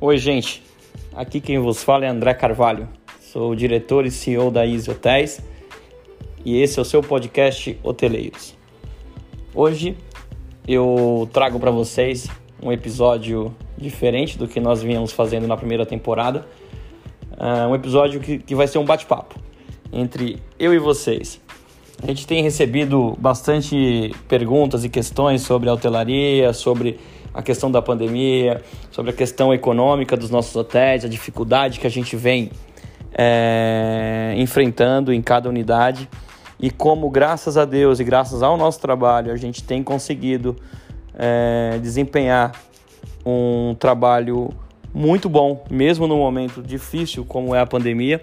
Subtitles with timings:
[0.00, 0.62] Oi, gente.
[1.12, 2.88] Aqui quem vos fala é André Carvalho.
[3.20, 5.40] Sou diretor e CEO da Easy Hotéis
[6.44, 8.56] e esse é o seu podcast Hoteleiros.
[9.52, 9.96] Hoje
[10.68, 12.28] eu trago para vocês
[12.62, 16.46] um episódio diferente do que nós vínhamos fazendo na primeira temporada.
[17.32, 19.34] Uh, um episódio que, que vai ser um bate-papo
[19.92, 21.40] entre eu e vocês.
[22.00, 27.00] A gente tem recebido bastante perguntas e questões sobre a hotelaria, sobre
[27.38, 28.60] a questão da pandemia,
[28.90, 32.50] sobre a questão econômica dos nossos hotéis, a dificuldade que a gente vem
[33.16, 36.08] é, enfrentando em cada unidade
[36.58, 40.56] e como, graças a Deus e graças ao nosso trabalho, a gente tem conseguido
[41.14, 42.60] é, desempenhar
[43.24, 44.50] um trabalho
[44.92, 48.20] muito bom, mesmo no momento difícil como é a pandemia.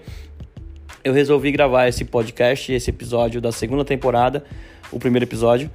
[1.02, 4.44] Eu resolvi gravar esse podcast, esse episódio da segunda temporada,
[4.92, 5.70] o primeiro episódio,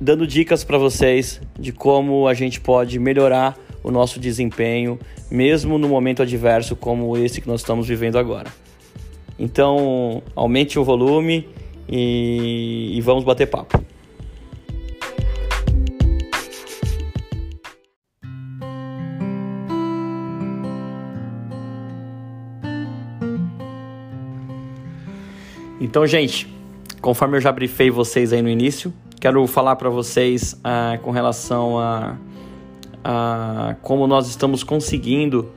[0.00, 4.98] dando dicas para vocês de como a gente pode melhorar o nosso desempenho,
[5.30, 8.50] mesmo no momento adverso como esse que nós estamos vivendo agora.
[9.38, 11.48] Então, aumente o volume
[11.88, 13.80] e, e vamos bater papo.
[25.78, 26.48] Então, gente,
[27.00, 28.92] conforme eu já brifei vocês aí no início,
[29.26, 32.14] quero falar para vocês ah, com relação a,
[33.02, 35.50] a como nós estamos conseguindo,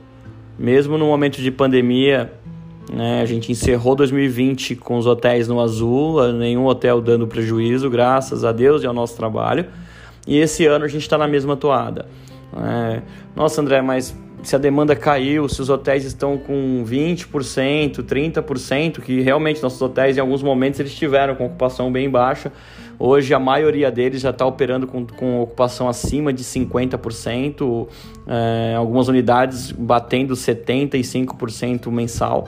[0.58, 2.32] mesmo no momento de pandemia,
[2.92, 8.44] né, a gente encerrou 2020 com os hotéis no azul, nenhum hotel dando prejuízo, graças
[8.44, 9.66] a Deus e ao nosso trabalho.
[10.26, 12.06] E esse ano a gente está na mesma toada.
[12.52, 13.02] É,
[13.36, 19.20] nossa, André, mas se a demanda caiu, se os hotéis estão com 20%, 30%, que
[19.20, 22.50] realmente nossos hotéis em alguns momentos eles tiveram com ocupação bem baixa.
[23.02, 27.88] Hoje a maioria deles já está operando com, com ocupação acima de 50%,
[28.26, 32.46] é, algumas unidades batendo 75% mensal,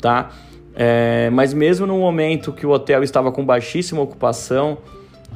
[0.00, 0.30] tá?
[0.74, 4.78] É, mas mesmo no momento que o hotel estava com baixíssima ocupação,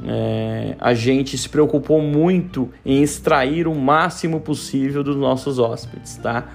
[0.03, 6.49] é, a gente se preocupou muito em extrair o máximo possível dos nossos hóspedes, tá?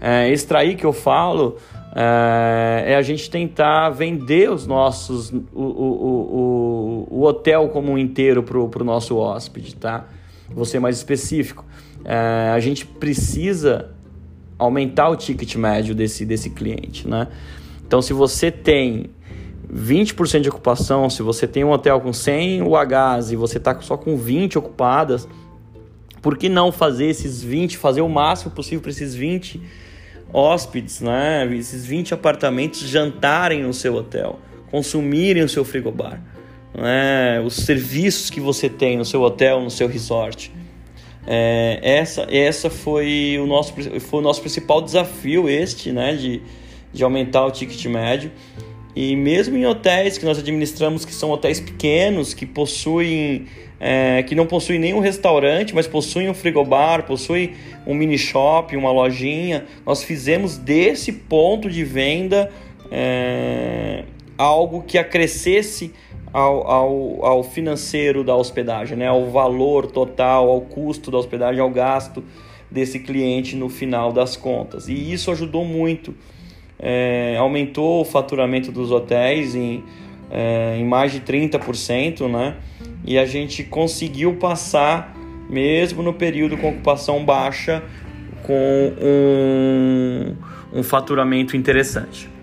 [0.00, 1.56] É, extrair que eu falo
[1.98, 7.96] é, é, a gente tentar vender os nossos o, o, o, o hotel como um
[7.96, 10.04] inteiro para o nosso hóspede, tá?
[10.50, 11.64] Vou ser mais específico.
[12.04, 13.92] É, a gente precisa
[14.58, 17.28] aumentar o ticket médio desse, desse cliente, né?
[17.86, 19.06] Então, se você tem
[19.72, 23.96] 20% de ocupação, se você tem um hotel com 100 UHs e você está só
[23.96, 25.26] com 20 ocupadas,
[26.20, 29.85] por que não fazer esses 20, fazer o máximo possível para esses 20
[30.32, 31.48] hóspedes, né?
[31.54, 34.38] esses 20 apartamentos jantarem no seu hotel,
[34.70, 36.20] consumirem o seu frigobar,
[36.74, 37.40] né?
[37.40, 40.52] os serviços que você tem no seu hotel, no seu resort.
[41.28, 46.14] É, essa essa foi, o nosso, foi o nosso principal desafio, este, né?
[46.14, 46.42] de,
[46.92, 48.30] de aumentar o ticket médio.
[48.96, 53.44] E mesmo em hotéis que nós administramos, que são hotéis pequenos, que possuem,
[53.78, 57.52] é, que não possuem nenhum restaurante, mas possuem um frigobar, possuem
[57.86, 62.50] um mini shop, uma lojinha, nós fizemos desse ponto de venda
[62.90, 64.04] é,
[64.38, 65.92] algo que acrescesse
[66.32, 69.08] ao, ao, ao, financeiro da hospedagem, né?
[69.08, 72.24] ao valor total, ao custo da hospedagem, ao gasto
[72.70, 74.88] desse cliente no final das contas.
[74.88, 76.14] E isso ajudou muito
[76.78, 79.84] é, aumentou o faturamento dos hotéis em,
[80.30, 82.56] é, em mais de 30%, né?
[83.04, 85.16] E a gente conseguiu passar,
[85.48, 87.82] mesmo no período com ocupação baixa,
[88.42, 90.36] com um,
[90.78, 92.35] um faturamento interessante.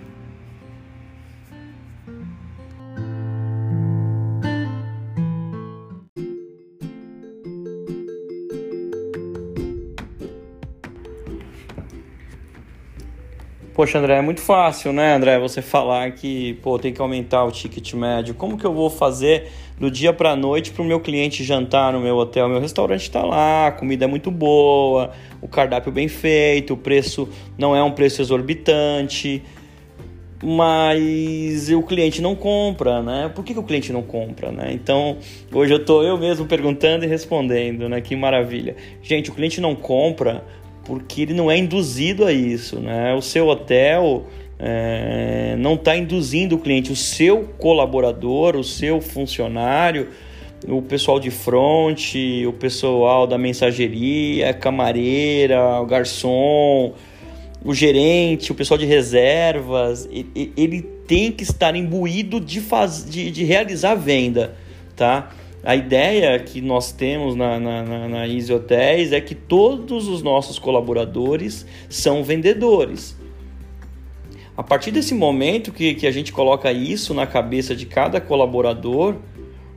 [13.74, 17.52] Poxa, André, é muito fácil, né, André, você falar que, pô, tem que aumentar o
[17.52, 18.36] ticket médio.
[18.36, 22.00] Como que eu vou fazer do dia para noite para o meu cliente jantar no
[22.00, 22.48] meu hotel?
[22.48, 25.12] Meu restaurante está lá, a comida é muito boa,
[25.42, 27.28] o cardápio bem feito, o preço
[27.58, 29.42] não é um preço exorbitante,
[30.44, 33.32] mas o cliente não compra, né?
[33.34, 34.72] Por que, que o cliente não compra, né?
[34.72, 35.18] Então,
[35.52, 38.02] hoje eu tô eu mesmo perguntando e respondendo, né?
[38.02, 38.76] Que maravilha.
[39.02, 40.44] Gente, o cliente não compra
[40.86, 43.14] porque ele não é induzido a isso, né?
[43.14, 44.26] O seu hotel
[44.60, 50.10] é, não está induzindo o cliente, o seu colaborador, o seu funcionário,
[50.68, 52.16] o pessoal de front,
[52.48, 56.94] o pessoal da mensageria, camareira, o garçom,
[57.64, 63.44] o gerente, o pessoal de reservas, ele tem que estar imbuído de, faz, de, de
[63.44, 64.56] realizar a venda,
[64.96, 65.32] tá?
[65.64, 70.22] A ideia que nós temos na, na, na, na Easy Hotels é que todos os
[70.22, 73.18] nossos colaboradores são vendedores.
[74.58, 79.16] A partir desse momento que, que a gente coloca isso na cabeça de cada colaborador,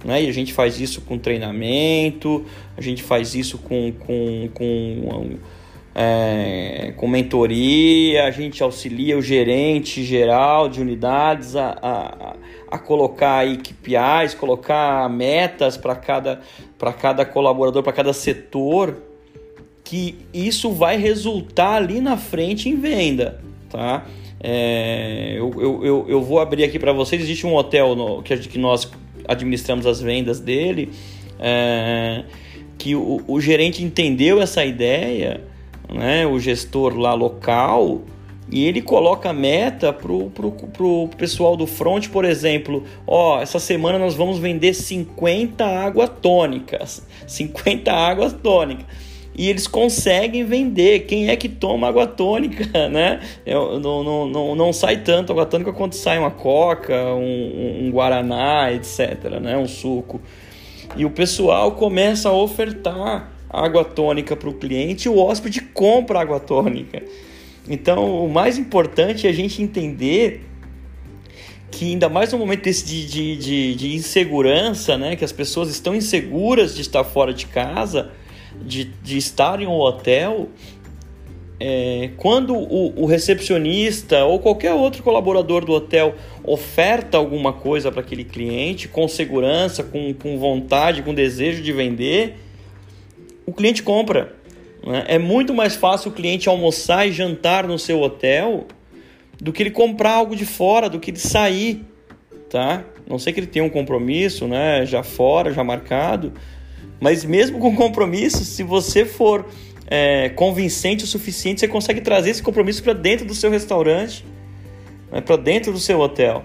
[0.05, 2.45] né, e a gente faz isso com treinamento,
[2.77, 5.39] a gente faz isso com, com, com,
[5.99, 12.37] é, com mentoria, a gente auxilia o gerente geral de unidades a, a
[12.69, 16.41] a colocar KPIs, colocar metas para cada,
[17.01, 19.03] cada colaborador, para cada setor,
[19.85, 23.41] que isso vai resultar ali na frente em venda,
[23.71, 24.05] tá?
[24.41, 27.23] É, eu, eu, eu, eu, vou abrir aqui para vocês.
[27.23, 28.91] Existe um hotel no, que, que nós
[29.27, 30.91] administramos as vendas dele,
[31.39, 32.25] é,
[32.77, 35.41] que o, o gerente entendeu essa ideia,
[35.93, 38.03] né, o gestor lá local,
[38.51, 43.99] e ele coloca meta pro, pro, pro pessoal do front, por exemplo, ó, essa semana
[43.99, 48.87] nós vamos vender 50 águas tônicas, 50 águas tônicas.
[49.39, 51.01] E eles conseguem vender.
[51.01, 53.21] Quem é que toma água tônica, né?
[53.45, 57.91] Eu, não, não, não, não sai tanto água tônica quanto sai uma coca, um, um
[57.91, 59.59] guaraná, etc, né?
[59.59, 60.23] Um suco.
[60.97, 66.41] E o pessoal começa a ofertar água tônica para o cliente o hóspede compra água
[66.41, 67.03] tônica.
[67.69, 70.45] Então, o mais importante é a gente entender
[71.71, 75.69] que ainda mais no momento desse de, de, de, de, insegurança, né, que as pessoas
[75.69, 78.13] estão inseguras de estar fora de casa,
[78.63, 80.49] de, de estar em um hotel,
[81.59, 86.15] é, quando o, o, recepcionista ou qualquer outro colaborador do hotel
[86.45, 92.37] oferta alguma coisa para aquele cliente com segurança, com, com vontade, com desejo de vender,
[93.47, 94.35] o cliente compra.
[94.85, 95.05] Né?
[95.07, 98.67] É muito mais fácil o cliente almoçar e jantar no seu hotel
[99.41, 101.85] do que ele comprar algo de fora, do que ele sair,
[102.51, 102.85] tá?
[103.09, 104.85] Não sei que ele tenha um compromisso, né?
[104.85, 106.33] Já fora, já marcado,
[107.01, 109.47] mas mesmo com compromisso, se você for
[109.87, 114.25] é, convincente o suficiente, você consegue trazer esse compromisso para dentro do seu restaurante,
[115.13, 115.21] né?
[115.21, 116.45] para dentro do seu hotel.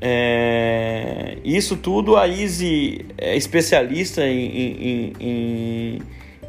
[0.00, 5.98] É, isso tudo a Easy é especialista em, em, em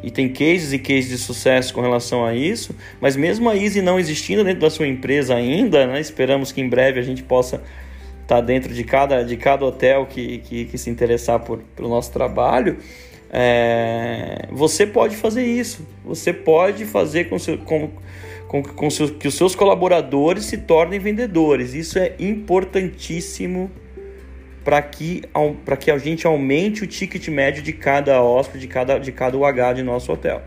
[0.02, 3.82] e tem cases e cases de sucesso com relação a isso, mas mesmo a Easy
[3.82, 7.58] não existindo dentro da sua empresa ainda, né, esperamos que em breve a gente possa
[8.22, 11.90] estar tá dentro de cada, de cada hotel que, que, que se interessar por, pelo
[11.90, 12.78] nosso trabalho,
[13.32, 15.86] é, você pode fazer isso.
[16.04, 17.90] Você pode fazer com, seu, com,
[18.50, 21.76] com, com seu, que os seus colaboradores se tornem vendedores.
[21.76, 23.70] Isso é importantíssimo
[24.64, 25.22] para que,
[25.80, 29.74] que a gente aumente o ticket médio de cada hóspede, de cada, de cada UH
[29.74, 30.42] de nosso hotel.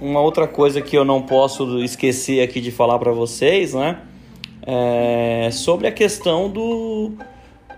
[0.00, 4.02] Uma outra coisa que eu não posso esquecer aqui de falar para vocês, né?
[4.66, 7.12] É sobre a questão do,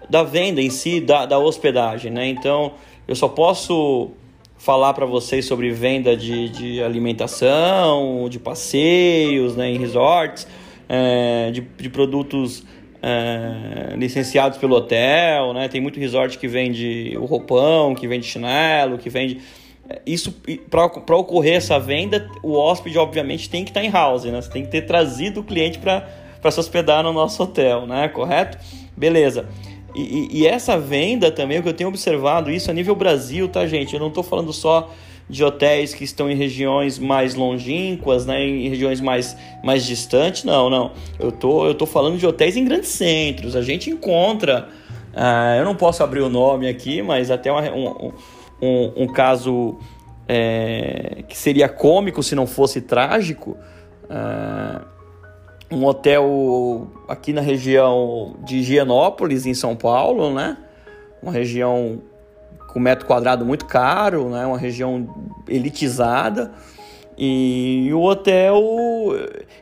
[0.09, 2.27] da venda em si, da, da hospedagem, né?
[2.29, 2.73] Então,
[3.07, 4.11] eu só posso
[4.59, 10.47] falar para vocês sobre venda de, de alimentação, de passeios né, em resorts,
[10.89, 12.65] é, de, de produtos
[13.03, 15.69] é, licenciados pelo hotel, né?
[15.69, 19.41] Tem muito resort que vende o roupão, que vende chinelo, que vende...
[19.89, 20.35] É, isso,
[20.69, 24.41] para ocorrer essa venda, o hóspede, obviamente, tem que estar tá em house, né?
[24.41, 28.09] Você tem que ter trazido o cliente para se hospedar no nosso hotel, né?
[28.09, 28.59] Correto?
[28.97, 29.49] Beleza.
[29.97, 33.67] E, e, essa venda também, o que eu tenho observado isso a nível Brasil, tá,
[33.67, 33.95] gente?
[33.95, 34.91] Eu não estou falando só
[35.29, 39.35] de hotéis que estão em regiões mais longínquas, né, em regiões mais,
[39.65, 40.93] mais distantes, não, não.
[41.19, 43.57] Eu tô, eu tô falando de hotéis em grandes centros.
[43.57, 44.69] A gente encontra,
[45.15, 48.13] uh, eu não posso abrir o nome aqui, mas até uma, um,
[48.61, 49.79] um, um, caso
[50.29, 53.57] é, que seria cômico se não fosse trágico.
[54.05, 54.96] Uh,
[55.71, 60.57] um hotel aqui na região de Higienópolis, em São Paulo, né?
[61.23, 62.01] Uma região
[62.69, 64.47] com metro quadrado muito caro, né?
[64.47, 65.09] Uma região
[65.49, 66.53] elitizada.
[67.19, 68.63] E o hotel,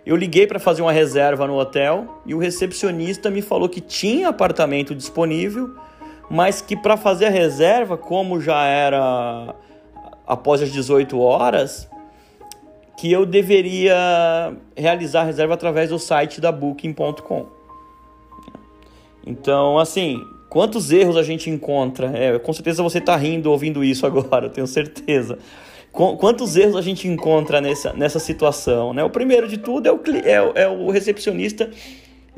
[0.04, 4.28] eu liguei para fazer uma reserva no hotel e o recepcionista me falou que tinha
[4.28, 5.70] apartamento disponível,
[6.28, 9.54] mas que para fazer a reserva, como já era
[10.26, 11.88] após as 18 horas,
[13.04, 17.44] que eu deveria realizar a reserva através do site da Booking.com.
[19.26, 22.10] Então, assim, quantos erros a gente encontra?
[22.16, 25.38] É, com certeza você está rindo ouvindo isso agora, tenho certeza.
[25.92, 28.94] Quantos erros a gente encontra nessa, nessa situação?
[28.94, 29.04] Né?
[29.04, 31.70] O primeiro de tudo é o, é, é o recepcionista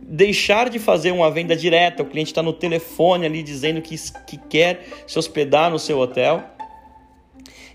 [0.03, 2.03] deixar de fazer uma venda direta.
[2.03, 3.95] O cliente está no telefone ali dizendo que,
[4.27, 6.56] que quer se hospedar no seu hotel.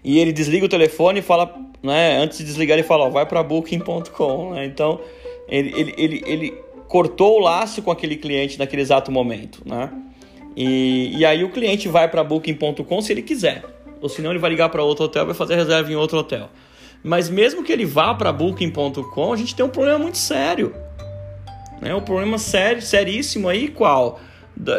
[0.03, 1.53] E ele desliga o telefone e fala
[1.83, 4.53] né, antes de desligar, ele fala: ó, vai para booking.com.
[4.53, 4.65] Né?
[4.65, 4.99] Então,
[5.47, 6.53] ele, ele, ele, ele
[6.87, 9.61] cortou o laço com aquele cliente naquele exato momento.
[9.65, 9.89] Né?
[10.55, 13.63] E, e aí o cliente vai para booking.com se ele quiser.
[14.01, 16.49] Ou senão ele vai ligar para outro hotel vai fazer reserva em outro hotel.
[17.03, 20.73] Mas mesmo que ele vá para booking.com, a gente tem um problema muito sério.
[21.79, 21.95] Né?
[21.95, 24.19] Um problema sério, seríssimo aí, qual?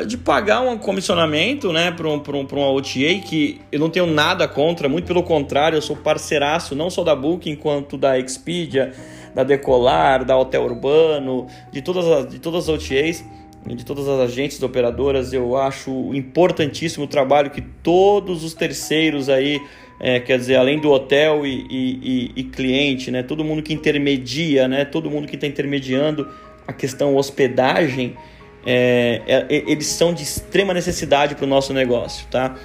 [0.06, 4.46] De pagar um comissionamento né, para um, um, uma OTA que eu não tenho nada
[4.46, 8.92] contra, muito pelo contrário, eu sou parceiraço não só da Booking quanto da Expedia,
[9.34, 13.24] da Decolar, da Hotel Urbano, de todas as, de todas as OTAs
[13.66, 19.60] de todas as agentes operadoras, eu acho importantíssimo o trabalho que todos os terceiros aí,
[20.00, 24.66] é, quer dizer, além do hotel e, e, e, cliente, né, todo mundo que intermedia,
[24.66, 26.28] né, todo mundo que está intermediando
[26.66, 28.16] a questão hospedagem,
[28.64, 32.56] é, é, eles são de extrema necessidade para o nosso negócio, tá?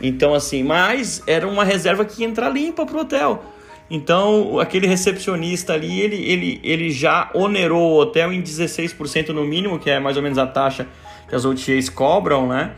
[0.00, 3.44] Então, assim, mas era uma reserva que ia entrar limpa para o hotel.
[3.90, 9.78] Então, aquele recepcionista ali, ele, ele, ele já onerou o hotel em 16% no mínimo,
[9.78, 10.86] que é mais ou menos a taxa
[11.28, 12.72] que as OTAs cobram, né?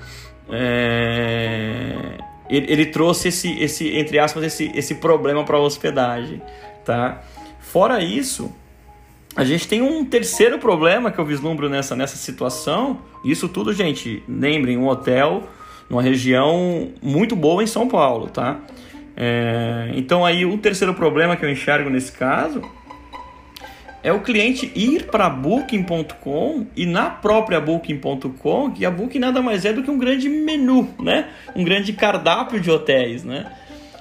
[0.51, 2.19] É...
[2.49, 6.41] Ele, ele, trouxe esse, esse, entre aspas, esse, esse problema para a hospedagem,
[6.85, 7.23] tá?
[7.59, 8.53] Fora isso,
[9.37, 13.01] a gente tem um terceiro problema que eu vislumbro nessa, nessa situação.
[13.23, 15.45] Isso tudo, gente, lembrem, um hotel
[15.91, 18.59] numa região muito boa em São Paulo, tá?
[19.17, 22.63] É, então aí o terceiro problema que eu enxergo nesse caso
[24.03, 29.65] é o cliente ir para booking.com e na própria booking.com, que a Booking nada mais
[29.65, 31.29] é do que um grande menu, né?
[31.57, 33.53] Um grande cardápio de hotéis, né?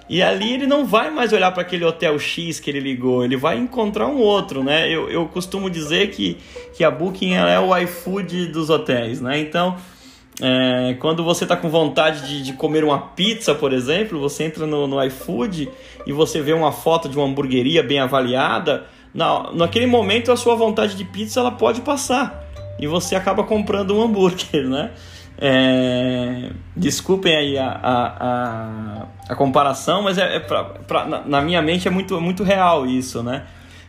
[0.08, 3.36] E ali ele não vai mais olhar para aquele hotel X que ele ligou, ele
[3.36, 4.88] vai encontrar um outro, né?
[4.88, 6.38] Eu, eu costumo dizer que,
[6.76, 9.40] que a Booking é o iFood dos hotéis, né?
[9.40, 9.76] Então,
[10.42, 14.68] é, quando você está com vontade de, de, comer uma pizza, por exemplo, você entra
[14.68, 15.70] no, no iFood
[16.06, 20.56] e você vê uma foto de uma hamburgueria bem avaliada, na, naquele momento a sua
[20.56, 22.46] vontade de pizza ela pode passar
[22.78, 24.92] e você acaba comprando um hambúrguer, né?
[25.38, 31.62] É, desculpem aí a, a, a, a comparação, mas é, é pra, pra, na, minha
[31.62, 33.44] mente é muito, muito real isso, né?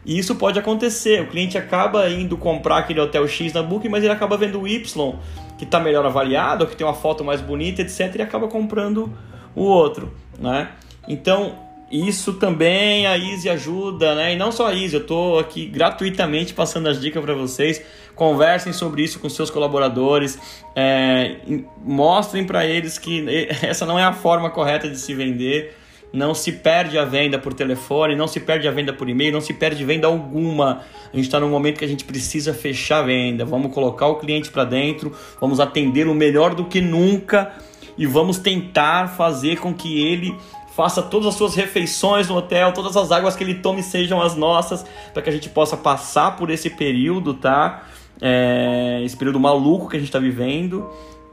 [0.04, 1.22] E isso pode acontecer.
[1.22, 4.68] O cliente acaba indo comprar aquele hotel X na Booking, mas ele acaba vendo o
[4.68, 5.14] Y,
[5.58, 9.12] que está melhor avaliado, ou que tem uma foto mais bonita, etc., e acaba comprando
[9.54, 10.68] o outro, né?
[11.08, 11.54] Então,
[11.90, 14.34] isso também a Easy ajuda, né?
[14.34, 17.82] E não só a Easy, eu estou aqui gratuitamente passando as dicas para vocês.
[18.16, 20.36] Conversem sobre isso com seus colaboradores,
[20.74, 21.36] é,
[21.84, 23.24] mostrem para eles que
[23.62, 25.76] essa não é a forma correta de se vender
[26.16, 29.40] não se perde a venda por telefone, não se perde a venda por e-mail, não
[29.40, 30.80] se perde venda alguma.
[31.12, 33.44] A gente está num momento que a gente precisa fechar a venda.
[33.44, 37.52] Vamos colocar o cliente para dentro, vamos atender o melhor do que nunca
[37.98, 40.34] e vamos tentar fazer com que ele
[40.74, 44.34] faça todas as suas refeições no hotel, todas as águas que ele tome sejam as
[44.36, 47.86] nossas, para que a gente possa passar por esse período, tá?
[48.20, 50.88] É, esse período maluco que a gente está vivendo.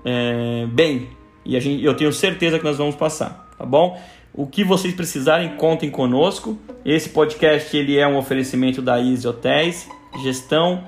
[0.05, 1.09] É, bem,
[1.45, 3.99] e a gente, eu tenho certeza que nós vamos passar, tá bom?
[4.33, 6.57] O que vocês precisarem, contem conosco.
[6.83, 9.87] Esse podcast ele é um oferecimento da Easy Hotéis,
[10.23, 10.83] gestão,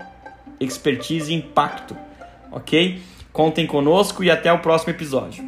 [0.59, 1.95] expertise e impacto,
[2.51, 3.01] ok?
[3.31, 5.47] Contem conosco e até o próximo episódio.